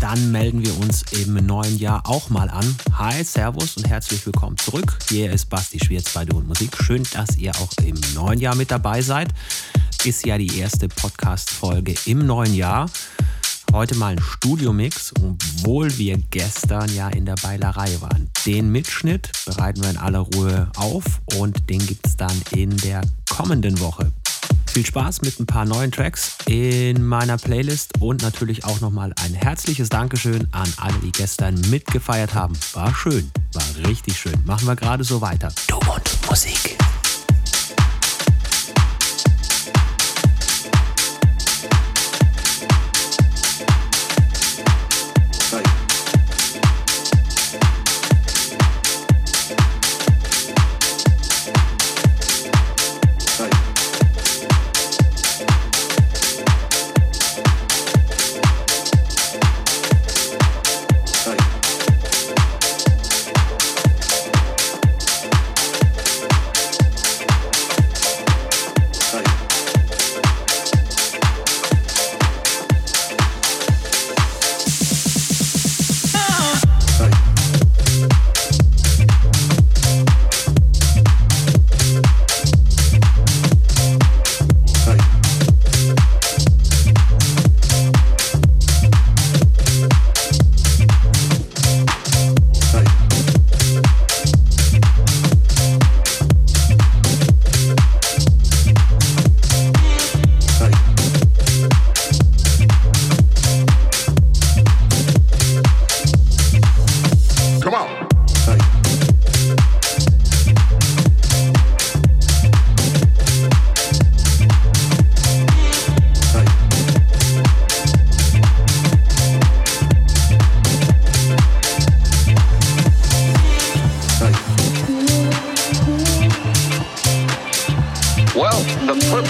[0.00, 2.76] dann melden wir uns im neuen Jahr auch mal an.
[2.94, 4.98] Hi, Servus und herzlich willkommen zurück.
[5.10, 6.74] Hier ist Basti Schwierz bei Du und Musik.
[6.82, 9.28] Schön, dass ihr auch im neuen Jahr mit dabei seid.
[10.04, 12.90] Ist ja die erste Podcast-Folge im neuen Jahr.
[13.72, 18.30] Heute mal ein Studiomix, obwohl wir gestern ja in der Beilerei waren.
[18.46, 21.04] Den Mitschnitt bereiten wir in aller Ruhe auf
[21.36, 24.10] und den gibt es dann in der kommenden Woche.
[24.72, 29.34] Viel Spaß mit ein paar neuen Tracks in meiner Playlist und natürlich auch nochmal ein
[29.34, 32.56] herzliches Dankeschön an alle, die gestern mitgefeiert haben.
[32.74, 34.40] War schön, war richtig schön.
[34.46, 35.52] Machen wir gerade so weiter.
[35.66, 36.78] Du und Musik.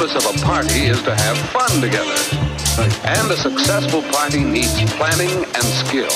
[0.00, 2.16] purpose of a party is to have fun together.
[3.04, 6.08] And a successful party needs planning and skill.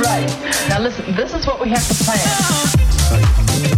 [0.00, 0.28] Right.
[0.68, 3.75] Now listen, this is what we have to plan.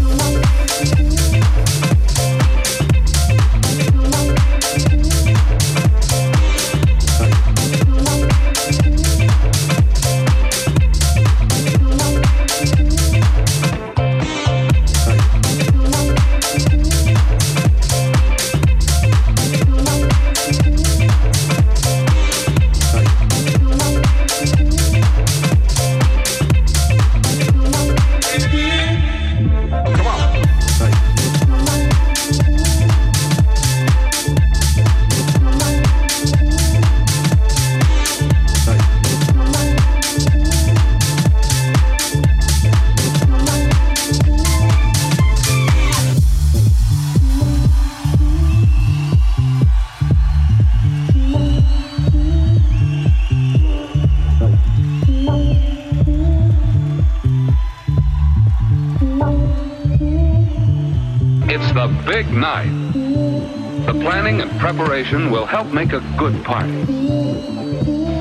[64.59, 66.85] Preparation will help make a good party.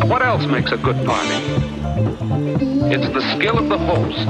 [0.07, 1.35] What else makes a good party?
[2.94, 4.22] It's the skill of the hosts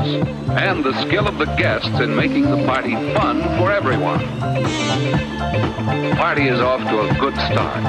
[0.57, 4.19] and the skill of the guests in making the party fun for everyone.
[6.09, 7.83] The party is off to a good start.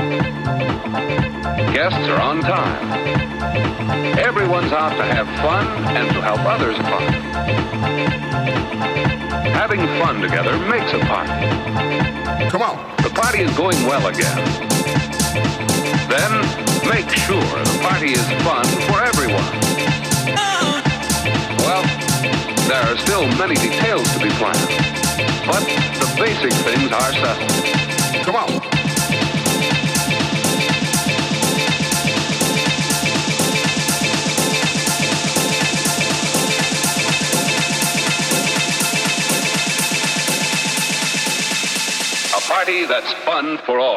[1.72, 4.18] Guests are on time.
[4.18, 5.66] Everyone's out to have fun
[5.96, 7.28] and to help others fun.
[9.54, 11.32] Having fun together makes a party.
[12.50, 14.42] Come on The party is going well again.
[16.08, 16.32] Then
[16.88, 19.52] make sure the party is fun for everyone.
[21.64, 21.84] Well,
[22.68, 24.68] there are still many details to be planned,
[25.46, 25.62] but
[26.00, 28.24] the basic things are settled.
[28.24, 28.77] Come on.
[42.68, 43.96] That's fun for all.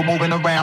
[0.00, 0.59] People moving around.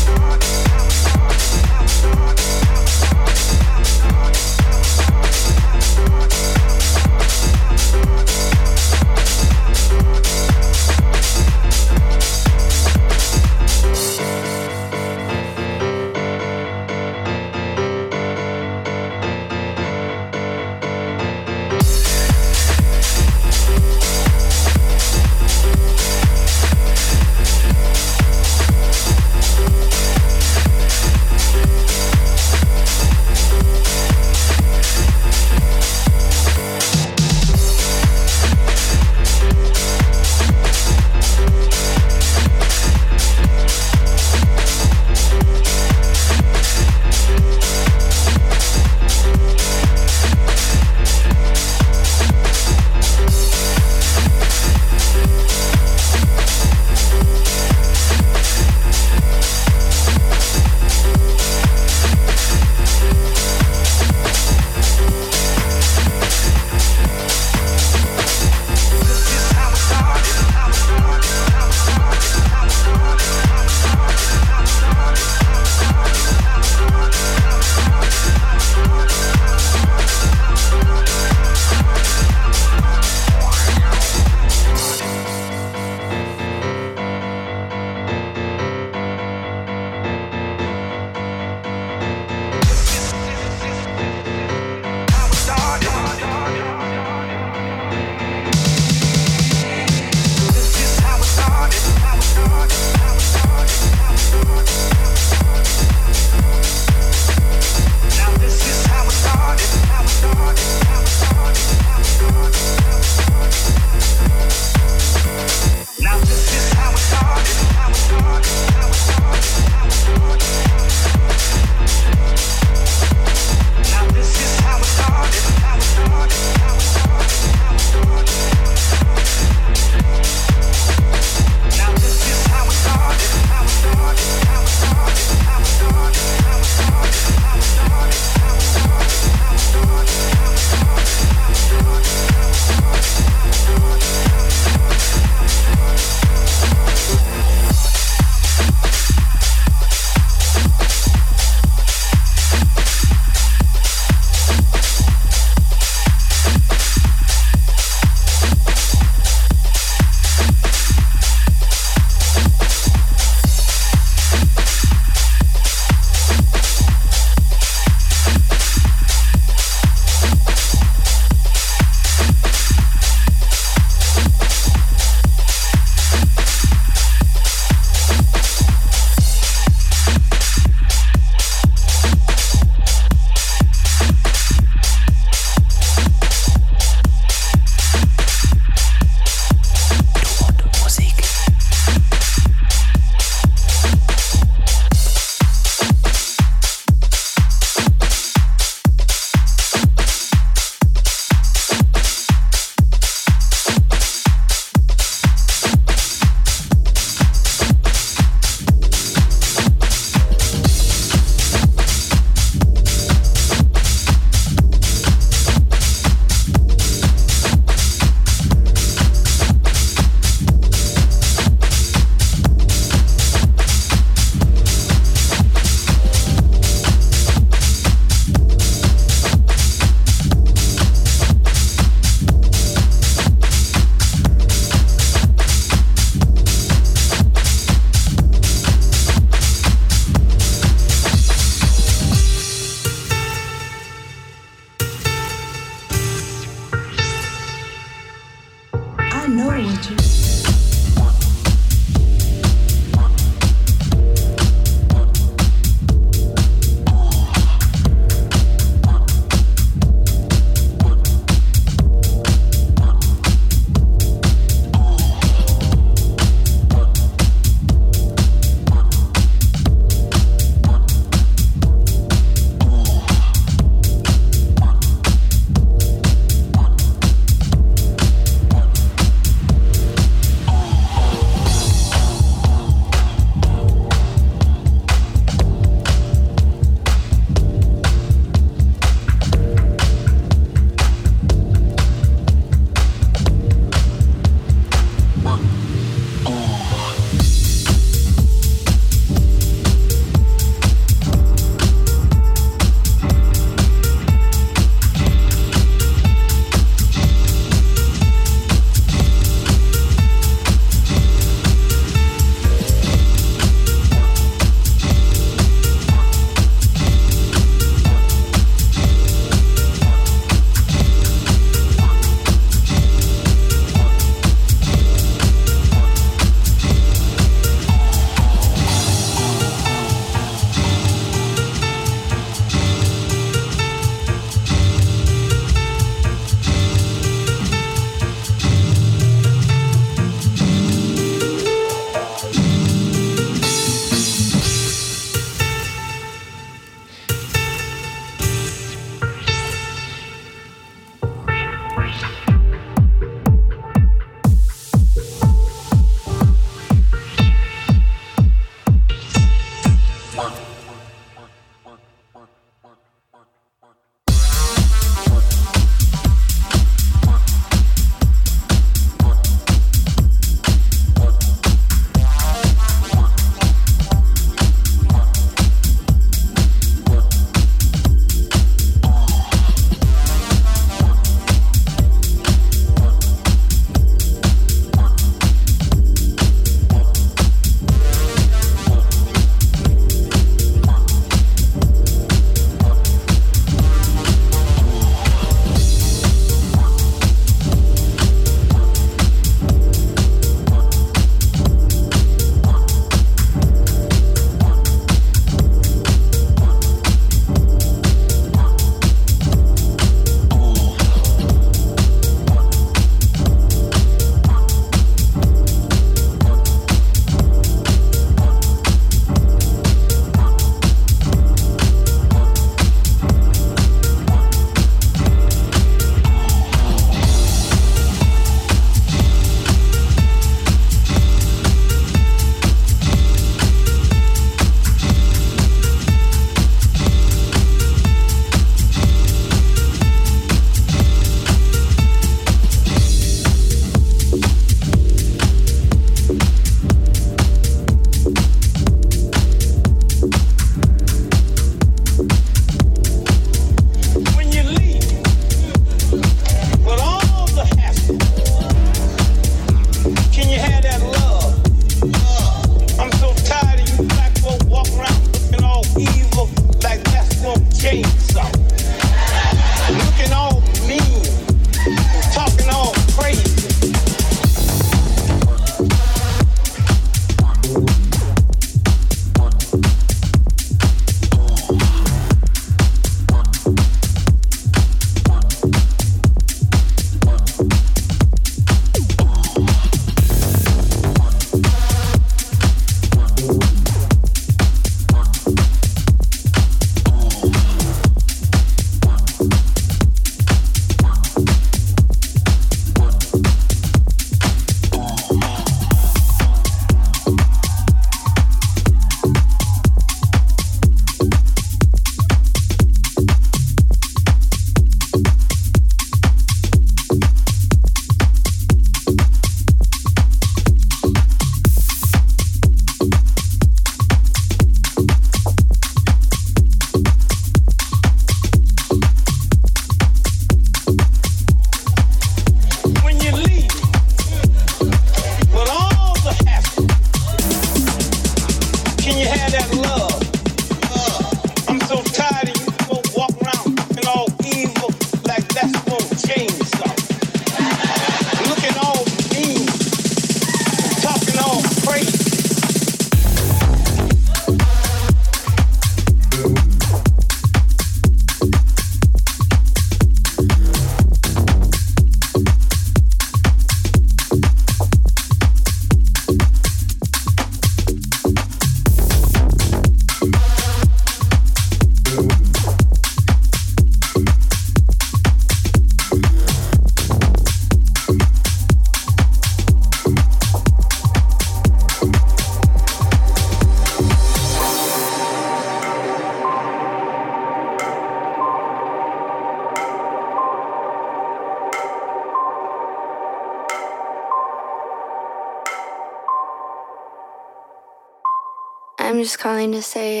[599.20, 600.00] Calling to say.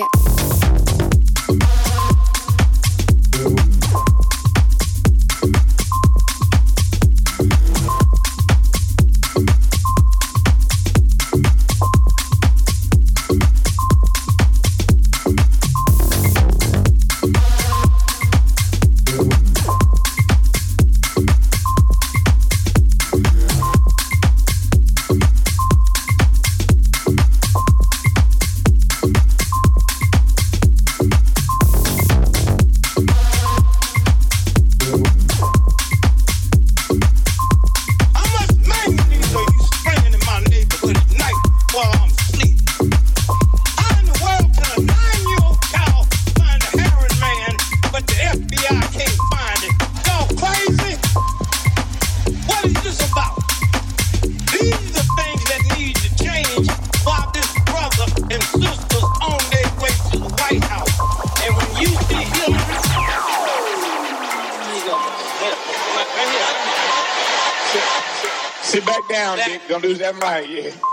[68.70, 69.62] Sit back down, Dick.
[69.68, 70.89] Don't do that mic, yeah.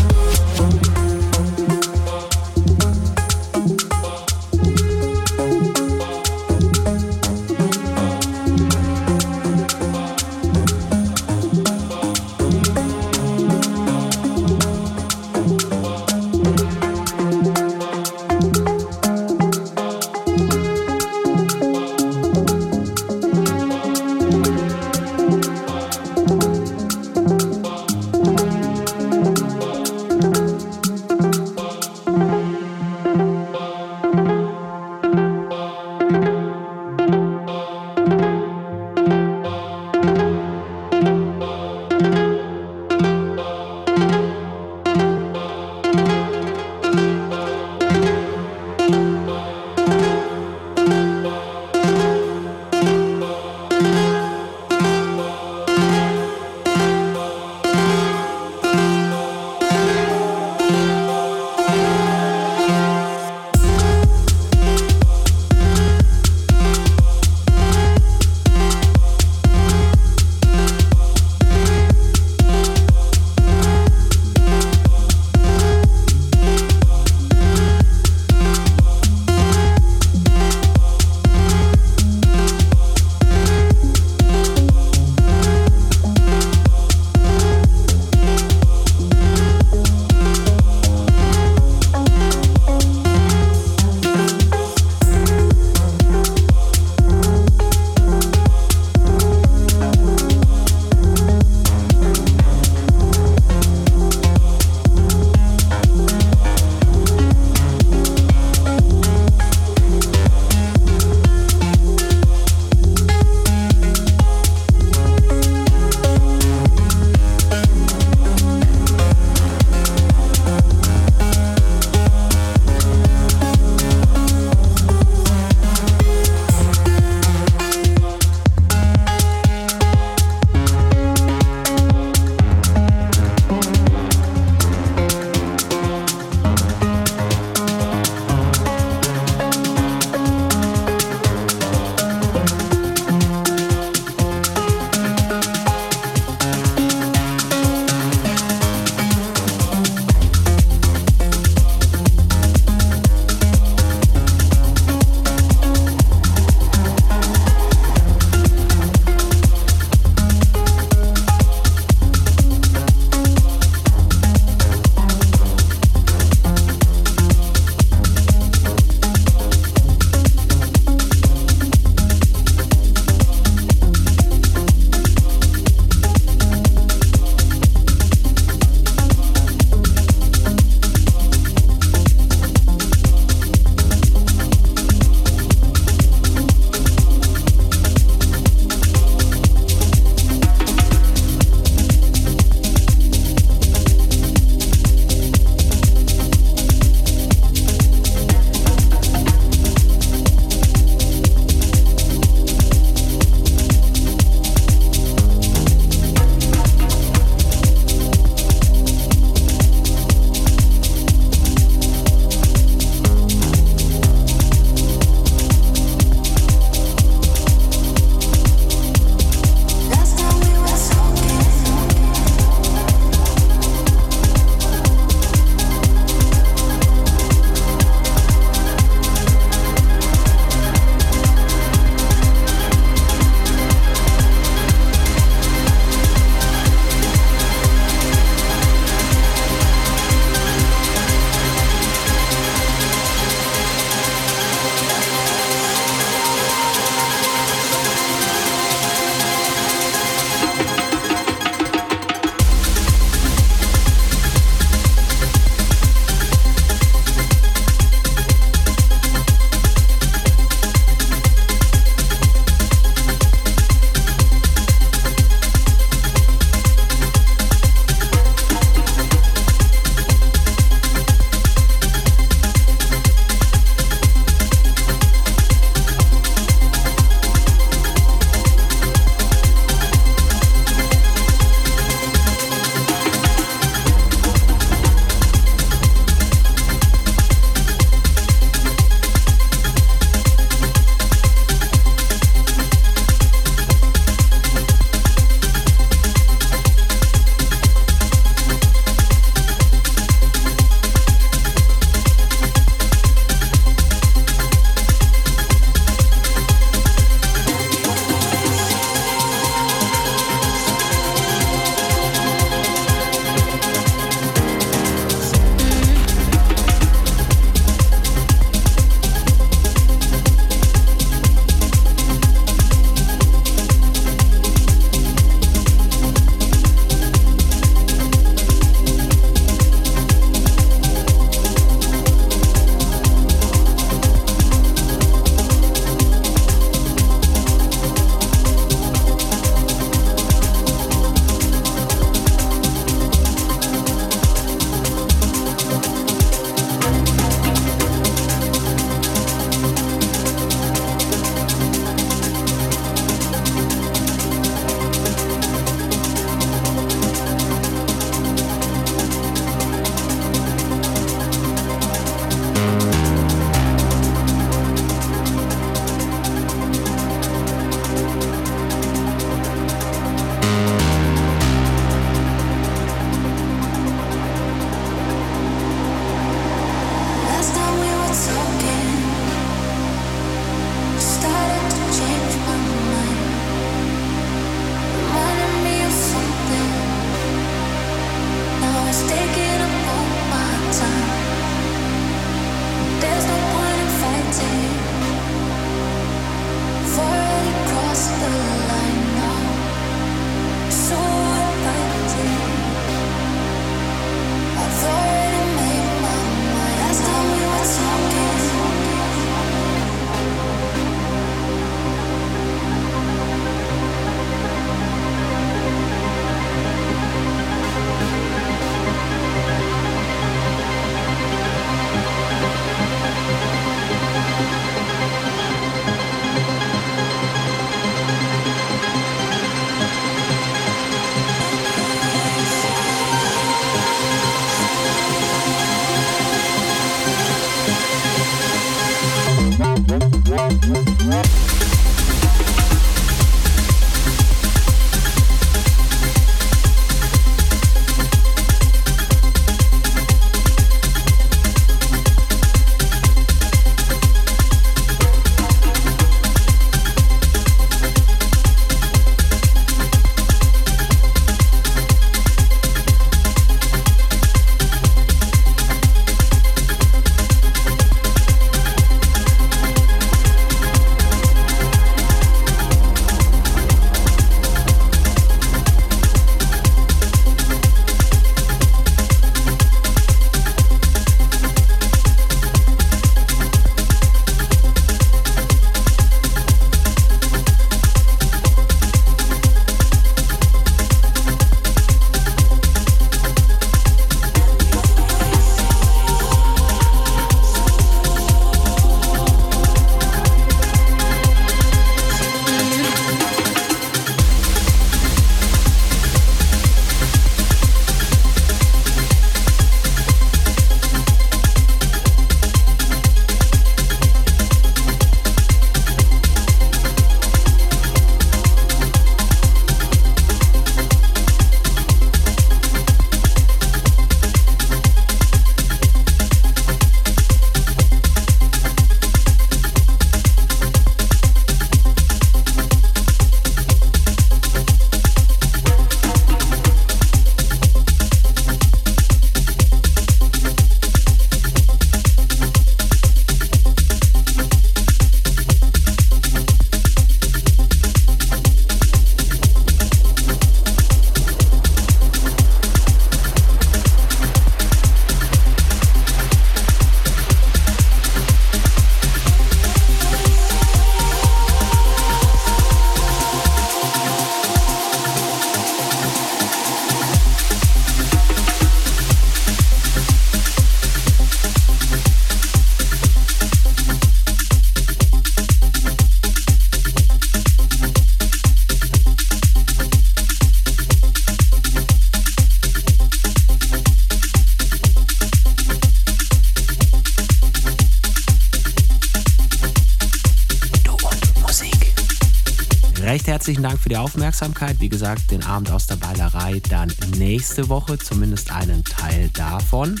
[593.44, 594.80] Herzlichen Dank für die Aufmerksamkeit.
[594.80, 600.00] Wie gesagt, den Abend aus der Beilerei dann nächste Woche, zumindest einen Teil davon.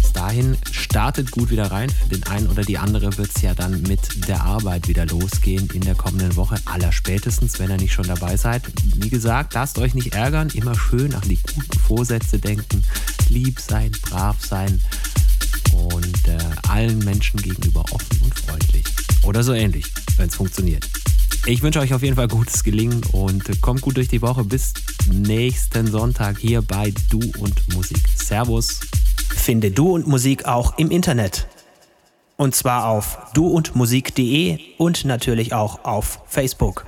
[0.00, 1.90] Bis dahin startet gut wieder rein.
[1.90, 5.68] Für den einen oder die andere wird es ja dann mit der Arbeit wieder losgehen
[5.74, 6.54] in der kommenden Woche.
[6.66, 8.62] Allerspätestens, wenn ihr nicht schon dabei seid.
[8.94, 10.48] Wie gesagt, lasst euch nicht ärgern.
[10.50, 12.84] Immer schön an die guten Vorsätze denken.
[13.28, 14.80] Lieb sein, brav sein
[15.72, 18.84] und äh, allen Menschen gegenüber offen und freundlich.
[19.24, 20.88] Oder so ähnlich, wenn es funktioniert.
[21.48, 24.44] Ich wünsche euch auf jeden Fall gutes Gelingen und kommt gut durch die Woche.
[24.44, 24.74] Bis
[25.10, 28.02] nächsten Sonntag hier bei Du und Musik.
[28.14, 28.80] Servus.
[29.34, 31.48] Finde Du und Musik auch im Internet.
[32.36, 36.84] Und zwar auf duundmusik.de und natürlich auch auf Facebook.